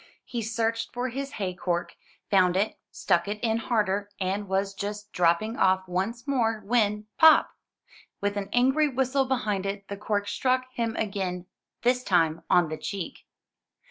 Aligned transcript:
He 0.25 0.41
searched 0.41 0.93
for 0.95 1.09
his 1.09 1.33
hay 1.33 1.53
cork, 1.53 1.95
found 2.31 2.57
it, 2.57 2.79
stuck 2.89 3.27
it 3.27 3.37
in 3.43 3.57
harder, 3.57 4.09
and 4.19 4.47
was 4.47 4.73
just 4.73 5.11
dropping 5.13 5.57
off 5.57 5.87
once 5.87 6.27
more, 6.27 6.63
when, 6.65 7.05
pop! 7.19 7.51
with 8.19 8.35
an 8.35 8.49
angry 8.51 8.87
whistle 8.87 9.25
behind 9.25 9.63
it, 9.67 9.87
the 9.89 9.97
cork 9.97 10.27
struck 10.27 10.65
him 10.73 10.95
again, 10.95 11.45
this 11.83 12.03
time 12.03 12.41
on 12.49 12.69
the 12.69 12.77
cheek. 12.77 13.27